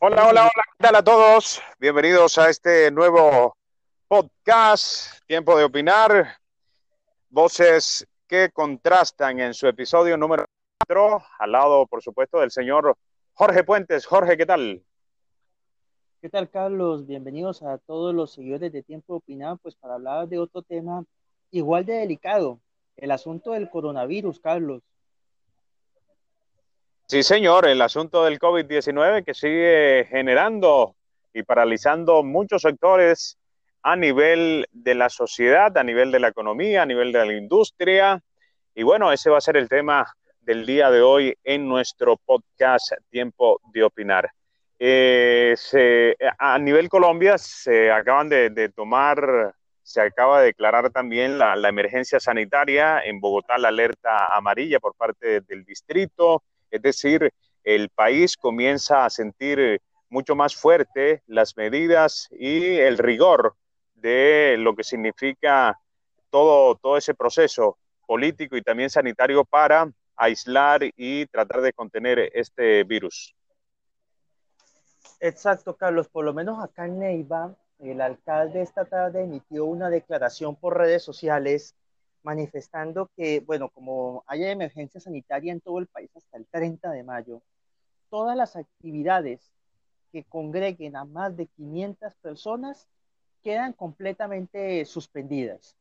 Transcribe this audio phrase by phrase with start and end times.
[0.00, 1.60] Hola, hola, hola, ¿qué tal a todos?
[1.80, 3.56] Bienvenidos a este nuevo
[4.06, 6.36] podcast, Tiempo de Opinar,
[7.30, 10.44] voces que contrastan en su episodio número
[10.86, 12.96] 4, al lado, por supuesto, del señor
[13.34, 14.06] Jorge Puentes.
[14.06, 14.84] Jorge, ¿qué tal?
[16.22, 17.04] ¿Qué tal, Carlos?
[17.04, 21.04] Bienvenidos a todos los seguidores de Tiempo de Opinar, pues para hablar de otro tema
[21.50, 22.60] igual de delicado,
[22.96, 24.80] el asunto del coronavirus, Carlos.
[27.10, 30.94] Sí, señor, el asunto del COVID-19 que sigue generando
[31.32, 33.38] y paralizando muchos sectores
[33.82, 38.20] a nivel de la sociedad, a nivel de la economía, a nivel de la industria.
[38.74, 40.06] Y bueno, ese va a ser el tema
[40.42, 44.30] del día de hoy en nuestro podcast Tiempo de Opinar.
[44.78, 45.56] Eh,
[46.38, 52.20] a nivel Colombia se acaban de, tomar, se acaba de declarar también la, la emergencia
[52.20, 57.32] sanitaria en Bogotá, la alerta amarilla por parte del distrito es decir,
[57.64, 63.54] el país comienza a sentir mucho más fuerte las medidas y el rigor
[63.94, 65.78] de lo que significa
[66.30, 72.84] todo, todo ese proceso político y también sanitario para aislar y tratar de contener este
[72.84, 73.34] virus.
[75.20, 76.08] Exacto, Carlos.
[76.08, 81.02] Por lo menos acá en Neiva, el alcalde esta tarde emitió una declaración por redes
[81.02, 81.74] sociales
[82.28, 87.02] manifestando que, bueno, como haya emergencia sanitaria en todo el país hasta el 30 de
[87.02, 87.40] mayo,
[88.10, 89.50] todas las actividades
[90.12, 92.86] que congreguen a más de 500 personas
[93.42, 95.74] quedan completamente suspendidas.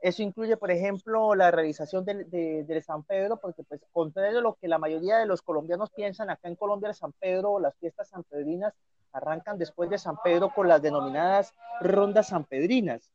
[0.00, 4.54] Eso incluye, por ejemplo, la realización del de, San Pedro, porque pues contrario a lo
[4.54, 8.10] que la mayoría de los colombianos piensan, acá en Colombia el San Pedro las fiestas
[8.10, 8.72] sanpedrinas
[9.12, 13.10] arrancan después de San Pedro con las denominadas rondas sanpedrinas.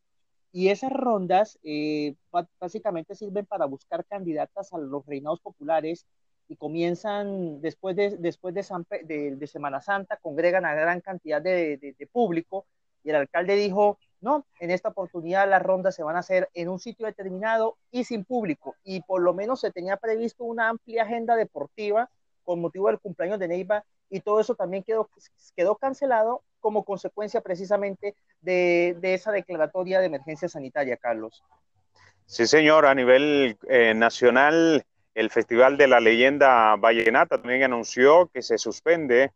[0.56, 2.14] Y esas rondas eh,
[2.60, 6.06] básicamente sirven para buscar candidatas a los reinados populares
[6.48, 12.68] y comienzan después de, después de, Semana Santa, congregan a gran cantidad de, público
[13.04, 16.70] y el alcalde dijo, no, en esta oportunidad las rondas se van a hacer en
[16.70, 18.76] un sitio determinado y sin público.
[18.84, 22.12] Y por lo menos se tenía previsto una amplia agenda deportiva
[22.44, 25.10] con motivo del cumpleaños de Neiva y todo eso también quedó,
[25.56, 31.44] quedó cancelado como consecuencia precisamente de, esa declaratoria de emergencia sanitaria, Carlos.
[32.26, 38.42] Sí, señor, a nivel eh, nacional, el Festival de la Leyenda Vallenata también anunció que
[38.42, 39.32] se suspende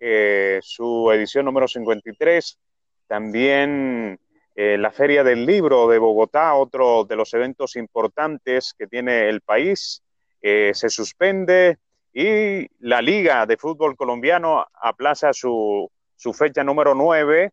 [0.00, 2.58] eh, su edición número 53.
[3.06, 4.18] También
[4.56, 9.42] eh, la Feria del Libro de Bogotá, otro de los eventos importantes que tiene el
[9.42, 10.02] país,
[10.40, 11.76] se suspende
[12.12, 17.50] y la Liga de Fútbol Colombiano aplaza su, su fecha número 9.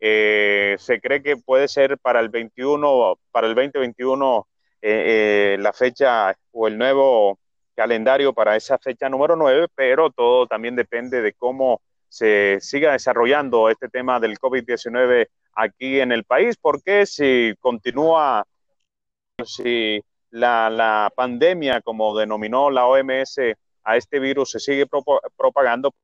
[0.00, 4.46] Eh, se cree que puede ser para el 21, para el 2021
[4.80, 7.38] eh, eh, la fecha o el nuevo
[7.74, 13.68] calendario para esa fecha número 9, pero todo también depende de cómo se siga desarrollando
[13.68, 18.44] este tema del COVID-19 aquí en el país, porque si continúa,
[19.44, 20.00] si
[20.30, 23.38] la, la pandemia, como denominó la OMS,
[23.88, 24.86] a este virus se sigue
[25.36, 25.94] propagando,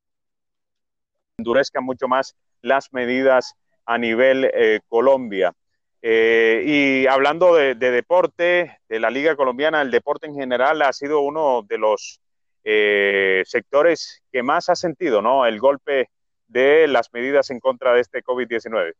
[1.37, 3.53] endurezca mucho más las medidas
[3.85, 5.53] a nivel eh, Colombia.
[6.01, 11.21] Eh, y hablando de, deporte, de la Liga Colombiana, el deporte en general ha sido
[11.21, 12.23] uno de los
[12.65, 15.45] eh, sectores que más ha sentido ¿no?
[15.45, 16.09] el golpe
[16.49, 18.95] de las medidas en contra de este COVID-19.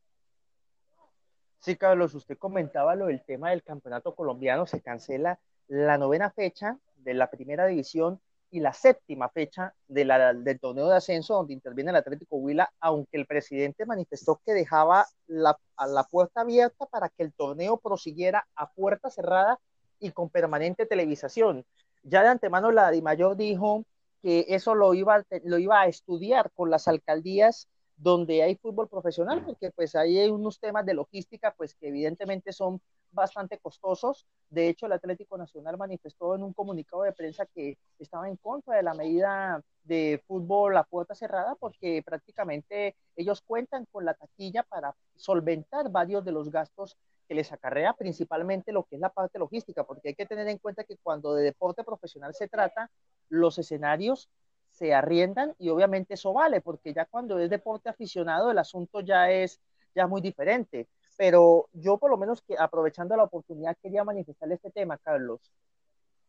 [1.61, 6.77] Sí, Carlos, usted comentaba lo del tema del campeonato colombiano, se cancela la novena fecha
[6.97, 8.21] de la primera división
[8.55, 13.27] y la séptima fecha del torneo de ascenso donde interviene el Atlético Huila, aunque el
[13.27, 19.11] presidente manifestó que dejaba la, la puerta abierta para que el torneo prosiguiera a puerta
[19.11, 19.59] cerrada
[19.99, 21.67] y con permanente televisación.
[22.05, 23.85] Ya de antemano la Mayor dijo
[24.23, 29.45] que eso lo iba, lo iba a estudiar con las alcaldías donde hay fútbol profesional,
[29.45, 32.81] porque pues hay unos temas de logística, pues que evidentemente son
[33.13, 34.27] bastante costosos.
[34.51, 38.77] De hecho, el Atlético Nacional manifestó en un comunicado de prensa que estaba en contra
[38.77, 44.63] de la medida de fútbol a puerta cerrada porque prácticamente ellos cuentan con la taquilla
[44.63, 46.97] para solventar varios de los gastos
[47.29, 50.59] que les acarrea principalmente lo que es la parte logística, porque hay que tener en
[50.59, 52.91] cuenta que cuando de deporte profesional se trata,
[53.29, 54.29] los escenarios
[54.75, 59.31] se arriendan y obviamente eso vale, porque ya cuando es deporte aficionado el asunto ya
[59.31, 59.61] es
[59.95, 60.89] ya muy diferente.
[61.17, 65.41] Pero yo por lo menos que aprovechando la oportunidad quería manifestarle este tema, Carlos.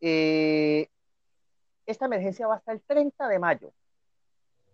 [0.00, 0.88] Eh,
[1.86, 3.72] esta emergencia va hasta el 30 de mayo.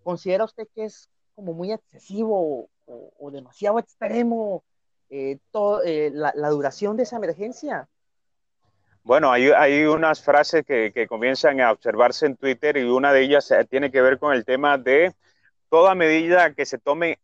[0.03, 4.65] ¿Considera usted que es como muy excesivo o, demasiado extremo
[5.09, 5.39] eh,
[5.87, 7.89] eh, la duración de esa emergencia?
[9.05, 13.65] Bueno, hay, unas frases que, comienzan a observarse en Twitter y una de ellas eh,
[13.69, 15.13] tiene que ver con el tema de
[15.69, 17.19] toda medida que se tome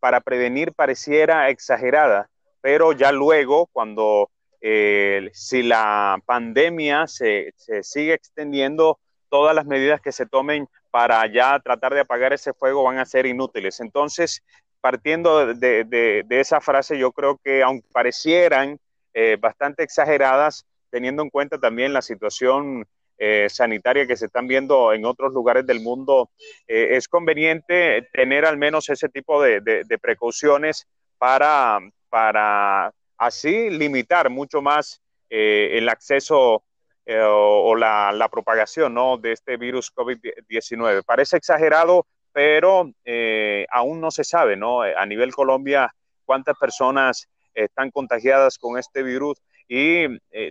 [0.00, 2.28] para prevenir pareciera exagerada,
[2.60, 4.30] pero ya luego, cuando
[4.60, 8.98] eh, si la pandemia se, sigue extendiendo,
[9.30, 13.06] todas las medidas que se tomen para ya tratar de apagar ese fuego van a
[13.06, 13.80] ser inútiles.
[13.80, 14.42] Entonces,
[14.82, 18.78] partiendo de, esa frase, yo creo que aunque parecieran
[19.14, 22.86] eh, bastante exageradas, teniendo en cuenta también la situación
[23.18, 26.30] eh, sanitaria que se están viendo en otros lugares del mundo,
[26.68, 30.86] es conveniente tener al menos ese tipo de, precauciones
[31.18, 35.00] para, para así limitar mucho más
[35.30, 36.62] eh, el acceso
[37.06, 39.18] eh, o, la, propagación ¿no?
[39.18, 41.04] de este virus COVID-19.
[41.04, 44.82] Parece exagerado, pero eh, aún no se sabe, ¿no?
[44.82, 45.92] A nivel Colombia,
[46.24, 50.06] cuántas personas están contagiadas con este virus y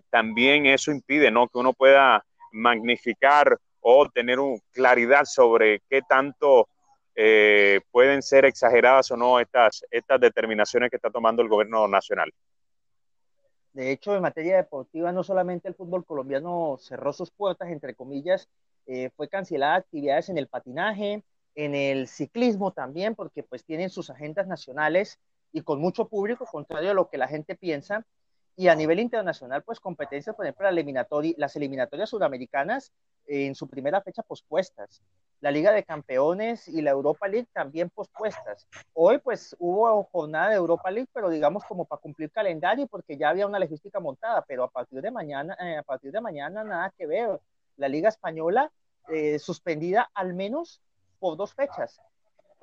[0.10, 1.48] también eso impide, ¿no?
[1.48, 4.39] Que uno pueda magnificar o tener
[4.71, 6.68] claridad sobre qué tanto
[7.92, 12.31] pueden ser exageradas o no estas, estas determinaciones que está tomando el gobierno nacional.
[13.74, 18.48] De hecho, en materia deportiva, no solamente el fútbol colombiano cerró sus puertas, entre comillas,
[18.86, 21.24] eh, fue cancelada actividades en el patinaje,
[21.56, 25.19] en el ciclismo también, porque pues tienen sus agendas nacionales
[25.51, 28.06] y con mucho público, contrario a lo que la gente piensa.
[28.55, 30.69] Y a nivel internacional, pues competencias, por ejemplo,
[31.38, 32.91] las eliminatorias suramericanas
[33.25, 35.01] en su primera fecha pospuestas
[35.44, 38.65] la Liga de Campeones y la Europa League también pospuestas.
[38.94, 43.27] Hoy pues hubo jornada de Europa League, pero digamos como para cumplir calendario porque ya
[43.27, 46.94] había una logística montada, pero a partir de mañana, eh, a partir de mañana nada
[46.97, 47.41] que ver.
[47.75, 48.71] La Liga Española
[49.09, 50.79] eh, suspendida al menos
[51.19, 52.00] por dos fechas.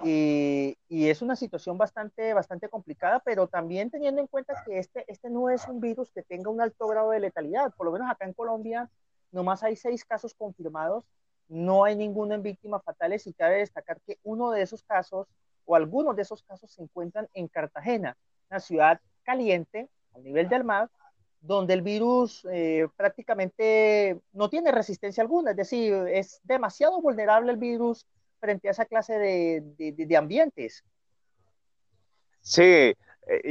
[0.02, 5.04] Y, y, es una situación bastante, bastante complicada, pero también teniendo en cuenta que este,
[5.08, 7.74] este no es un virus que tenga un alto grado de letalidad.
[7.74, 8.88] Por lo menos acá en Colombia
[9.30, 11.04] nomás hay seis casos confirmados
[11.50, 15.26] no hay ninguna víctima fatales y cabe destacar que uno de esos casos
[15.66, 18.16] o algunos de esos casos se encuentran en Cartagena,
[18.48, 20.88] una ciudad caliente a nivel del mar,
[21.40, 27.58] donde el virus eh, prácticamente no tiene resistencia alguna, es decir, es demasiado vulnerable el
[27.58, 28.06] virus
[28.40, 30.82] frente a esa clase de, ambientes.
[32.40, 32.96] Sí, eh,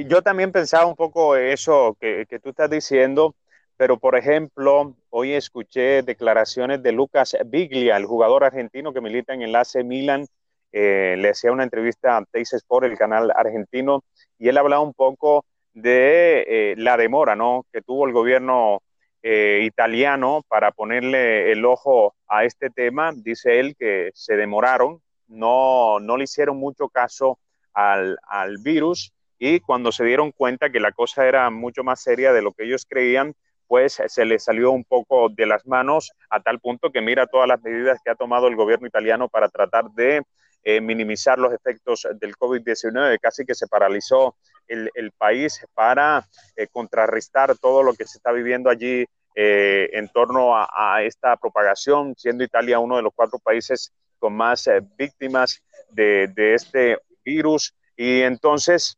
[0.07, 3.35] yo también pensaba un poco eso que, que tú estás diciendo,
[3.77, 9.41] pero por ejemplo, hoy escuché declaraciones de Lucas Biglia, el jugador argentino que milita en
[9.41, 10.25] el AC Milan.
[10.71, 14.03] Eh, le hacía una entrevista a Teis Sport, el canal argentino,
[14.37, 17.65] y él hablaba un poco de eh, la demora ¿no?
[17.71, 18.81] que tuvo el gobierno
[19.21, 23.11] eh, italiano para ponerle el ojo a este tema.
[23.15, 27.39] Dice él que se demoraron, no, no le hicieron mucho caso
[27.73, 32.33] al, al virus y cuando se dieron cuenta que la cosa era mucho más seria
[32.33, 33.33] de lo que ellos creían,
[33.67, 37.47] pues se le salió un poco de las manos a tal punto que mira todas
[37.47, 40.23] las medidas que ha tomado el gobierno italiano para tratar de
[40.63, 44.35] eh, minimizar los efectos del COVID-19, casi que se paralizó
[44.67, 50.55] el, país para eh, contrarrestar todo lo que se está viviendo allí eh, en torno
[50.55, 56.53] a, esta propagación, siendo Italia uno de los cuatro países con más víctimas de, de,
[56.53, 57.73] este virus.
[57.97, 58.97] Y entonces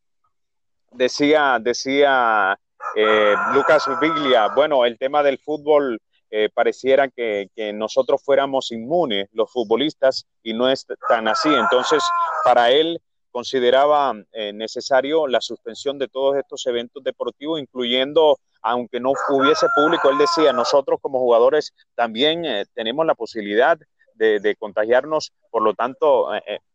[0.92, 2.58] decía, decía
[2.96, 6.00] eh, Lucas Biglia, bueno, el tema del fútbol
[6.34, 11.50] eh, pareciera que, nosotros fuéramos inmunes, los futbolistas, y no es tan así.
[11.54, 12.02] Entonces,
[12.46, 19.12] para él consideraba eh, necesario la suspensión de todos estos eventos deportivos, incluyendo, aunque no
[19.30, 23.78] hubiese público, él decía, nosotros como jugadores también tenemos la posibilidad
[24.16, 26.30] de, contagiarnos, por lo tanto,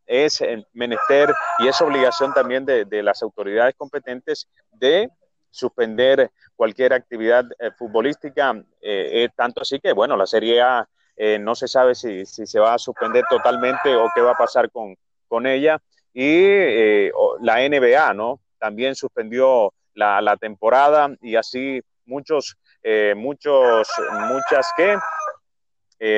[0.05, 5.09] es menester y es obligación también de las autoridades competentes de
[5.57, 10.87] suspender cualquier actividad eh, futbolística, eh, eh, tanto así que, bueno, la Serie A
[11.39, 14.95] no se sabe si, se va a suspender totalmente o qué va a pasar con,
[15.27, 15.81] con ella.
[16.13, 17.09] Y
[17.41, 18.39] la NBA, ¿no?
[18.59, 22.55] También suspendió la, temporada y así muchos,
[23.15, 23.89] muchos,
[24.29, 24.95] muchas que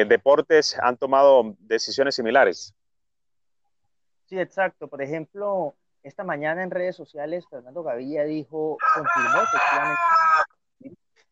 [0.03, 2.74] deportes han tomado decisiones similares.
[4.25, 4.89] Sí, exacto.
[4.89, 10.01] Por ejemplo, esta mañana en redes sociales, Fernando Gavilla dijo, confirmó efectivamente,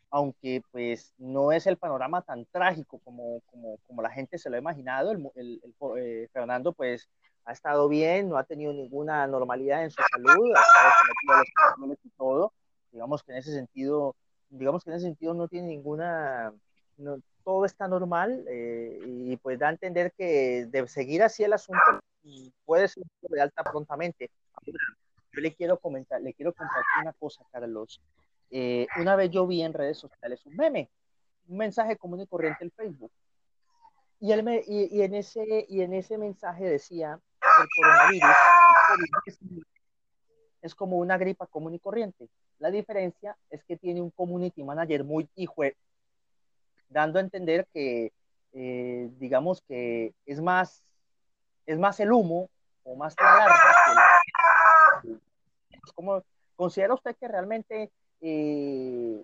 [0.09, 4.59] aunque pues no es el panorama tan trágico como, como, la gente se lo ha
[4.59, 7.09] imaginado, eh, Fernando pues
[7.45, 11.87] ha estado bien, no ha tenido ninguna normalidad en su salud, ha estado sometido a
[11.87, 12.53] los y todo,
[12.91, 14.15] digamos que en ese sentido,
[14.49, 16.53] digamos que en ese sentido no tiene ninguna,
[17.43, 21.81] todo está normal eh, y pues da a entender que de seguir así el asunto
[22.65, 24.29] puede ser de alta prontamente.
[24.65, 28.01] Yo le quiero comentar, le quiero compartir una cosa, Carlos.
[28.49, 30.89] Eh, una vez yo vi en redes sociales un meme,
[31.47, 33.11] un mensaje común y corriente en Facebook.
[34.19, 38.35] Y, él me, y, en ese, y en ese mensaje decía el coronavirus
[40.61, 42.29] es como una gripa común y corriente.
[42.59, 45.63] La diferencia es que tiene un community manager muy hijo,
[46.89, 48.11] dando a entender que,
[48.53, 50.83] eh, digamos que es más,
[51.65, 52.49] es más el humo
[52.83, 54.06] o más la alarma.
[55.93, 56.23] Como,
[56.57, 59.23] ¿Considera usted que realmente, eh,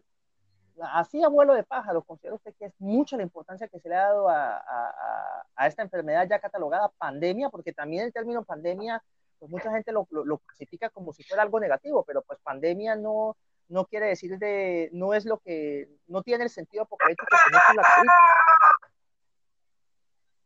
[0.93, 4.03] así abuelo de pájaro, considera usted que es mucha la importancia que se le ha
[4.03, 7.49] dado a, esta enfermedad ya catalogada pandemia?
[7.49, 9.03] Porque también el término pandemia
[9.39, 13.35] pues mucha gente lo, clasifica como si fuera algo negativo, pero pues pandemia no,
[13.67, 17.83] no quiere decir de, no es lo que, no tiene el sentido apocalíptico que la
[17.95, 18.07] COVID.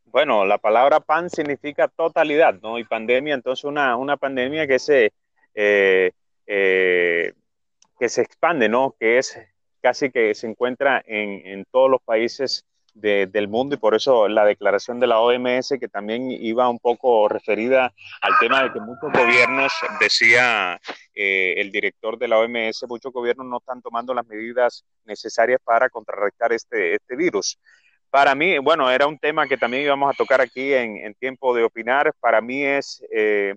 [0.05, 2.79] Bueno, la palabra pan significa totalidad, ¿no?
[2.79, 5.11] Y pandemia, entonces una, una pandemia que se,
[5.57, 6.11] eh,
[6.45, 7.33] eh,
[7.99, 8.95] que se expande, ¿no?
[8.99, 9.37] Que es
[9.81, 12.63] casi que se encuentra en, en todos los países
[12.99, 17.27] del mundo y por eso la declaración de la OMS que también iba un poco
[17.29, 20.79] referida al tema de que muchos gobiernos, decía
[21.13, 25.89] eh, el director de la OMS, muchos gobiernos no están tomando las medidas necesarias para
[25.89, 27.59] contrarrestar este, este virus.
[28.09, 31.63] Para mí, bueno, era un tema que también íbamos a tocar aquí en, tiempo de
[31.63, 32.13] opinar.
[32.19, 33.53] Para mí es, eh,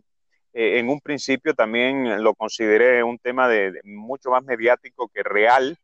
[0.53, 5.77] eh, en un principio también lo consideré un tema de, mucho más mediático que real,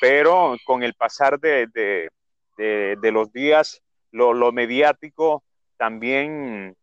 [0.00, 1.68] pero con el pasar de,
[2.56, 5.44] de, los días, lo, mediático
[5.76, 6.76] también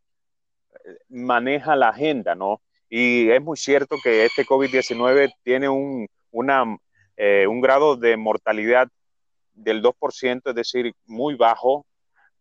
[0.85, 2.61] eh, maneja la agenda, ¿no?
[2.89, 6.77] Y es muy cierto que este COVID-19 tiene un, una,
[7.17, 8.87] eh, un grado de mortalidad
[9.53, 11.85] del 2%, es decir, muy bajo,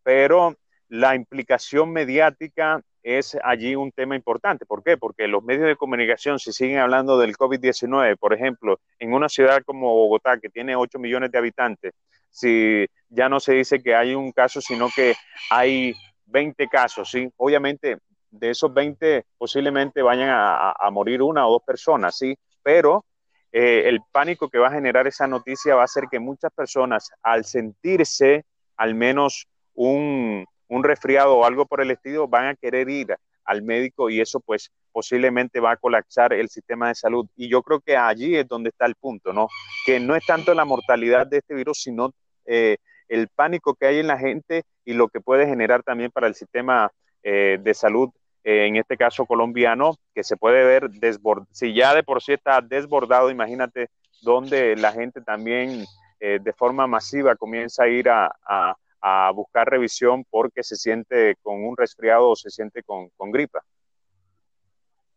[0.02, 0.54] pero
[0.88, 4.66] la implicación mediática es allí un tema importante.
[4.66, 4.96] ¿Por qué?
[4.96, 9.62] Porque los medios de comunicación, si siguen hablando del COVID-19, por ejemplo, en una ciudad
[9.64, 11.94] como Bogotá, que tiene 8 millones de habitantes,
[12.30, 15.14] si ya no se dice que hay un caso, sino que
[15.50, 15.94] hay
[16.24, 17.30] 20 casos, ¿sí?
[17.36, 17.98] Obviamente,
[18.28, 22.36] de esos 20 posiblemente vayan a, morir una o dos personas, ¿sí?
[22.60, 23.04] Pero
[23.52, 27.12] eh, el pánico que va a generar esa noticia va a hacer que muchas personas,
[27.22, 28.44] al sentirse
[28.76, 33.62] al menos un, un resfriado o algo por el estilo, van a querer ir al
[33.62, 37.26] médico y eso pues posiblemente va a colapsar el sistema de salud.
[37.36, 39.48] Y yo creo que allí es donde está el punto, ¿no?
[39.84, 42.12] Que no es tanto la mortalidad de este virus, sino
[42.44, 42.76] eh,
[43.08, 46.34] el pánico que hay en la gente y lo que puede generar también para el
[46.34, 46.90] sistema
[47.22, 48.10] eh, de salud,
[48.42, 51.48] eh, en este caso colombiano, que se puede ver desbordado.
[51.52, 53.88] Si ya de por sí está desbordado, imagínate
[54.22, 55.84] donde la gente también
[56.18, 58.74] de forma masiva comienza a ir a,
[59.34, 63.64] buscar revisión porque se siente con un resfriado o se siente con, gripa.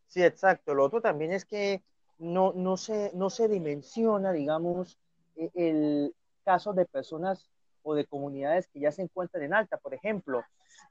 [0.08, 0.74] Sí, exacto.
[0.74, 1.84] Lo otro también es que
[2.18, 5.00] no, no, se, no se dimensiona, digamos,
[5.36, 7.50] e, el, casos de personas
[7.84, 9.78] o de comunidades que ya se encuentran en alta.
[9.78, 10.44] Por ejemplo,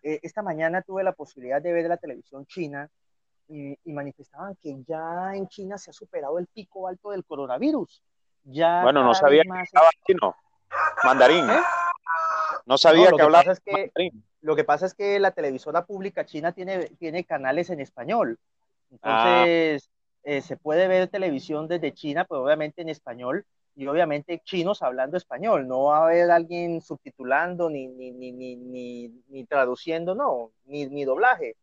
[0.02, 2.88] eh, esta mañana tuve la posibilidad de ver la televisión china
[3.48, 8.02] y, manifestaban que ya en China se ha superado el pico alto del coronavirus.
[8.44, 10.36] Ya bueno, no sabía que hablaba chino,
[11.02, 11.48] mandarín.
[11.50, 11.60] ¿Eh?
[12.68, 14.22] No sabía que, hablaba mandarín.
[14.42, 18.38] Lo que pasa es que la televisora pública china tiene, tiene canales en español.
[18.90, 19.90] Entonces,
[20.22, 25.16] eh, se puede ver televisión desde China, pero obviamente en español y obviamente chinos hablando
[25.16, 30.86] español, no va a haber alguien subtitulando ni, ni, ni, ni, ni traduciendo, no, ni,
[30.86, 31.56] ni doblaje.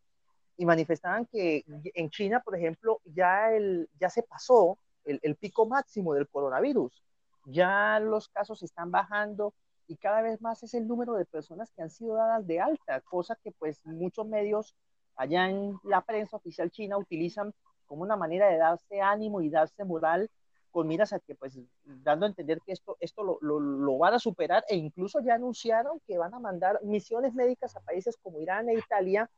[0.58, 5.68] Y manifestaban que en China, por ejemplo, ya, el, ya se pasó el, el pico
[5.68, 7.04] máximo del coronavirus,
[7.46, 9.54] ya los casos están bajando
[9.88, 13.02] y cada vez más es el número de personas que han sido dadas de alta,
[13.02, 14.76] cosa que pues muchos medios
[15.16, 17.54] allá en la prensa oficial china utilizan
[17.86, 20.30] como una manera de darse ánimo y darse moral
[20.72, 24.20] con miras a que, pues, dando a entender que esto, esto lo, lo, van a
[24.20, 28.68] superar e incluso ya anunciaron que van a mandar misiones médicas a países como Irán
[28.68, 29.30] e Italia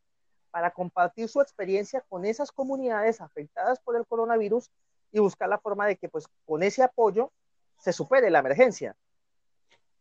[0.50, 4.72] para compartir su experiencia con esas comunidades afectadas por el coronavirus
[5.12, 7.32] y buscar la forma de que, pues, con ese apoyo
[7.78, 8.96] se supere la emergencia.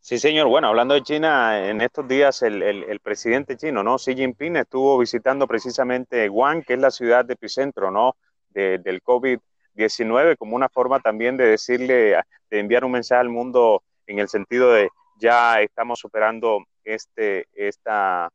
[0.00, 0.46] Sí, señor.
[0.46, 3.96] Bueno, hablando de China, en estos días el, el, presidente chino, ¿no?
[3.98, 8.16] Xi Jinping estuvo visitando precisamente Wuhan, que es la ciudad de epicentro, ¿no?
[8.56, 9.38] del COVID
[9.74, 12.16] 19 como una forma también de decirle,
[12.50, 14.88] de enviar un mensaje al mundo en el sentido de
[15.18, 18.30] ya estamos superando este, esta,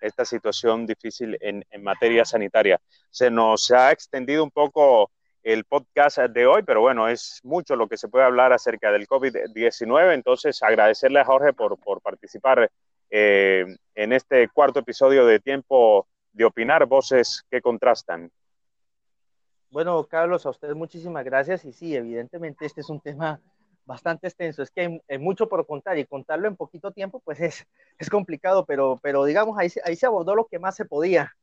[0.00, 2.80] esta situación difícil en, en materia sanitaria.
[3.10, 5.10] Se nos ha extendido un poco
[5.44, 9.06] el podcast de hoy, pero bueno, es mucho lo que se puede hablar acerca del
[9.06, 12.70] COVID-19, entonces agradecerle a Jorge por, por participar
[13.10, 18.30] eh, en este cuarto episodio de Tiempo de Opinar, Voces que Contrastan.
[19.70, 23.38] Bueno, Carlos, a ustedes muchísimas gracias y sí, evidentemente este es un tema
[23.84, 27.66] bastante extenso, es que hay, mucho por contar y contarlo en poquito tiempo pues es,
[27.98, 31.36] es complicado, pero, pero digamos ahí, ahí se abordó lo que más se podía.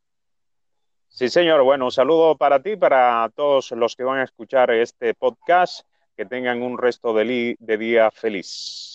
[1.13, 1.61] Sí, señor.
[1.63, 5.85] Bueno, un saludo para ti, para todos los que van a escuchar este podcast.
[6.15, 8.90] Que tengan un resto de, de día feliz.